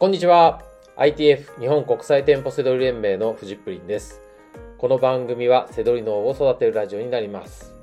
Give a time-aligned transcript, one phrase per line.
[0.00, 0.62] こんにちは。
[0.96, 4.20] ITF 日本国際店舗セドリ連盟のフジップリンです。
[4.78, 7.74] この番組はセドリ脳を育てるラジオになります。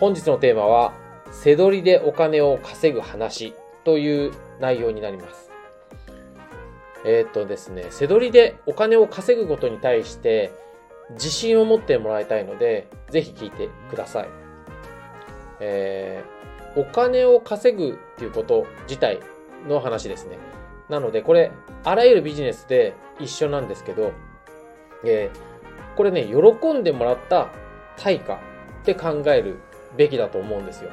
[0.00, 0.94] 本日のテーマは、
[1.32, 3.52] セドリでお金を稼ぐ話
[3.84, 5.50] という内容になります。
[7.04, 10.50] えっ、とですね、セドリでお金を稼ぐことに対して
[11.10, 14.28] 自信を持ってもらいたいので、ぜひ聞いてください。
[15.60, 19.20] えー、お金を稼ぐっていうこと自体
[19.68, 20.38] の話ですね。
[20.88, 21.50] なので、これ、
[21.84, 24.12] あらゆるビジネスで一緒なんですけど、
[25.04, 27.48] えー、これね、喜んでもらった
[27.96, 28.38] 対価っ
[28.84, 29.58] て考える
[29.96, 30.90] べきだと思うんですよ。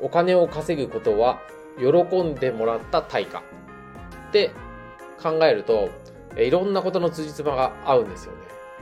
[0.00, 1.40] お金を稼ぐことは、
[1.78, 3.40] 喜んでもらった対価
[4.28, 4.50] って
[5.22, 5.88] 考えると、
[6.36, 8.38] えいろんなことの辻褄が合うんですよね。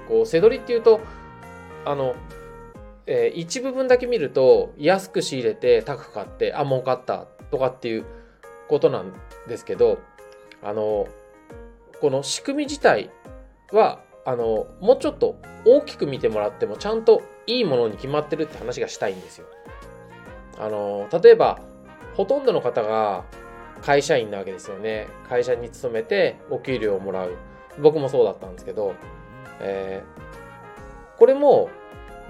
[0.08, 1.00] こう、せどりっていうと、
[1.84, 2.14] あの、
[3.06, 8.04] えー、一部分だけ見ると、安く仕入れて高く買って、あ、儲かったとかっていう
[8.68, 9.12] ことなん
[9.48, 9.98] ですけど、
[10.62, 11.06] あの、
[12.00, 13.10] この仕組み自体
[13.72, 19.46] は、あの、もうちょっと大きく見てもらっても、ちゃんといいものに決まってるって話がしたいんですよ。
[20.58, 21.60] あの、例えば、
[22.14, 23.24] ほとんどの方が
[23.80, 25.08] 会社員なわけですよね。
[25.28, 27.36] 会社に勤めてお給料をもらう。
[27.80, 28.94] 僕もそうだったんですけど、
[29.60, 31.70] えー、これも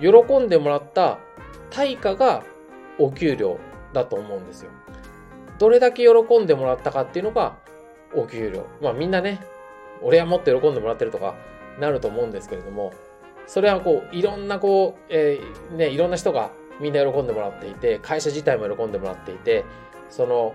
[0.01, 1.19] 喜んでもらった
[1.71, 2.45] 対価が
[2.99, 3.59] お給料
[3.93, 4.71] だと思うんですよ。
[5.59, 7.57] どれだけ喜んでもらったかっていうのが
[8.15, 8.67] お給料。
[8.81, 9.41] まあみんなね、
[10.03, 11.35] 俺はもっと喜んでもらってるとか
[11.79, 12.93] なると思うんですけれども、
[13.47, 16.51] それはこう、いろんなこう、えー、ね、いろんな人が
[16.81, 19.65] みんな喜んでもらっていて、会社自体も喜んでもらっていて、
[20.11, 20.53] その、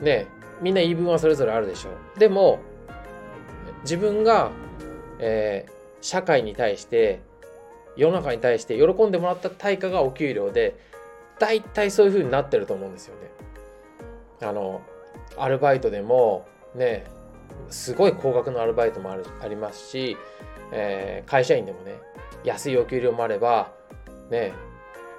[0.00, 0.26] ね、
[0.60, 2.18] みんな言い分はそれぞれあるでしょう。
[2.18, 2.60] でも、
[3.82, 4.50] 自分が、
[5.18, 7.20] えー、社会に対して、
[7.96, 10.76] 世の中に対して喜んでもらった対価がお給料で、
[11.38, 13.30] 大体そういう風になってると思うんですよね。
[14.46, 14.80] あの、
[15.36, 17.04] アルバイトでも、ね、
[17.70, 20.16] すごい高額のアルバイトもあるありますし、
[20.72, 22.00] えー、会社員でもね、
[22.44, 23.72] 安いお給料もあれば、
[24.30, 24.52] ね、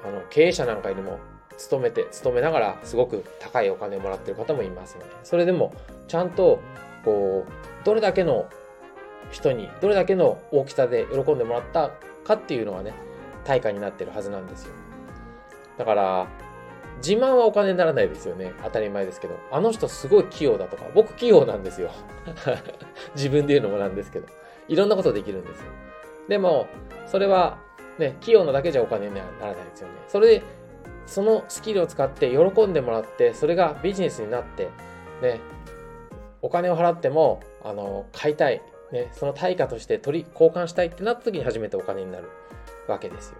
[0.05, 1.19] あの経営者なんかよりも
[1.57, 5.11] 勤めて、勤めながらすごく高いお金をもらってる方もいますよね。
[5.23, 5.73] それでも、
[6.07, 6.59] ちゃんと、
[7.05, 8.47] こう、どれだけの
[9.31, 11.91] 人に、どれだけの大きさで喜んでもらった
[12.23, 12.93] かっていうのはね、
[13.43, 14.73] 対価になってるはずなんですよ。
[15.77, 16.27] だから、
[16.97, 18.53] 自慢はお金にならないですよね。
[18.63, 19.37] 当たり前ですけど。
[19.51, 21.91] あの人すごい器用だとか、僕器用なんですよ。
[23.15, 24.27] 自分で言うのもなんですけど。
[24.67, 25.65] いろんなことできるんですよ。
[26.29, 26.67] でも、
[27.05, 27.57] それは、
[27.97, 29.93] ね、器用なだけじゃお金にはならないですよね。
[30.07, 30.43] それで、
[31.05, 34.69] そのスキルを使って喜んでもらって、それがビジネスになって、
[35.21, 35.39] ね、
[36.41, 38.61] お金を払っても、あの、買いたい。
[38.91, 42.29] ね、その対価として取り、交換したいってなった時に初めてお金になる
[42.87, 43.37] わけですよ。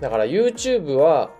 [0.00, 1.30] だから YouTube は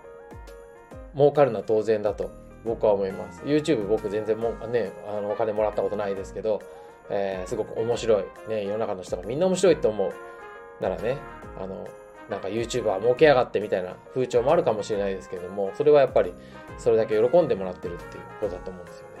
[1.15, 2.31] 儲かるのは当然だと
[2.65, 3.41] 僕は思います。
[3.43, 6.61] YouTube 僕全然もね、あのお金もらったことないですけど、
[7.09, 8.23] えー、すごく面白い。
[8.49, 11.17] ね、世の中の人がみんな面白いと思うならね、
[11.61, 11.87] あの、
[12.29, 16.33] なんか YouTuber 儲けやがってみたいな風潮もあるかもしれないですけども、それはやっぱり
[16.77, 19.13] それだけ喜んでもらってるっていうことだと思うんですよね。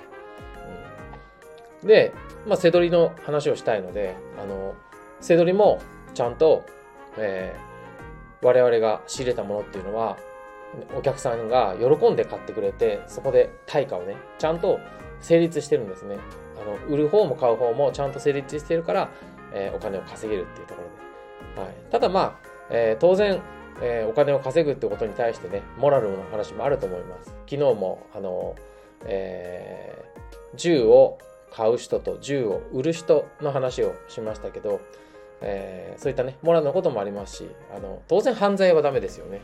[1.81, 2.13] うん、で、
[2.47, 4.75] まあ、せどりの話をしたいので、あの、
[5.19, 5.81] せどりも
[6.13, 6.63] ちゃんと、
[7.17, 10.17] えー、我々が仕入れたものっていうのは、
[10.95, 14.79] お客さんが喜んで買ってくれて、そこで対価をね、ちゃんと
[15.21, 16.17] 成立してるんですね。
[16.61, 19.09] あの、売る方も買う方もちゃんと成立してるから、
[19.53, 21.67] えー、お金を稼げるっていうところで。
[21.67, 21.73] はい。
[21.91, 22.33] ただまあ、
[22.69, 23.41] えー、当然、
[23.81, 27.35] えー、お金を稼ぐってことに対してね、モラルの話もあると思います。
[27.47, 28.55] 昨日も、あの、
[29.05, 30.03] え、
[30.55, 31.17] 銃を
[31.51, 34.79] 買う人と銃を売る人の話をしましたけど、
[35.41, 39.41] え、そういったね、モラルのこともありますし、あの、当然犯罪はダメですよね。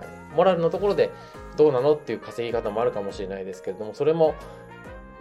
[0.00, 1.10] はい、モラルのところで
[1.56, 4.34] どうなのっていう稼ぎ方もあるかもしれないですけれども、それも、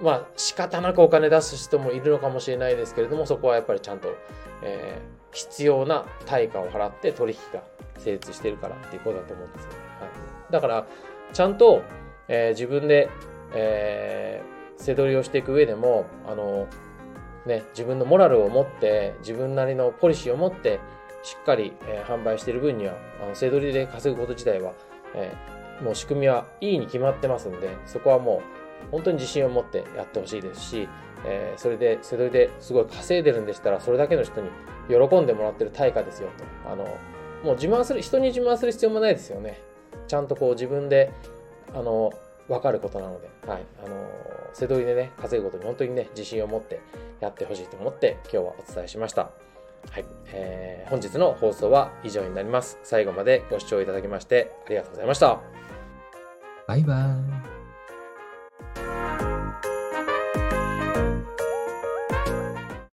[0.01, 4.15] まあ仕方なくお金出す人もいるのかもしれないですけれども、そこはやっぱりちゃんと、
[4.61, 7.63] えー、必要な対価を払って取引が
[7.97, 9.77] 成立してるからっていうことだと思うんですよね。
[9.99, 10.09] はい、
[10.51, 10.85] だから、
[11.33, 11.83] ちゃんと、
[12.27, 13.09] えー、自分で、
[13.53, 16.67] えー、背取りをしていく上でも、あの、
[17.45, 20.79] ね、自分のモラルを持って、自分なりのポリシーを持って、
[21.23, 24.73] しっかり、えー、販売している分には、あの、背取りで稼ぐこと自体は、
[25.15, 28.41] えー、もう仕組みはいいに決まってますんで、そこはも
[28.87, 30.89] う本当に自信を持ってやってほしいですし、
[31.25, 34.49] えー、それで、背取りですごい稼いでるんでしたら、それだけの人に
[34.87, 36.71] 喜んでもらってる対価ですよと。
[36.71, 36.83] あの、
[37.43, 39.61] もう自慢する、人に自慢する必要もないですよね。
[40.07, 41.11] ちゃんとこう自分で、
[41.73, 42.11] あの、
[42.47, 43.63] わかることなので、はい。
[43.85, 44.09] あの、
[44.53, 46.79] 背取りでね、稼ぐことに本当にね、自信を持って
[47.19, 49.31] やってほしいと思って今日はお伝えしました。
[49.91, 52.77] はい、えー、本日の放送は以上になります。
[52.83, 55.39] 最後までご視聴いただきましてありがとうございました。
[56.67, 57.48] バイバーイ。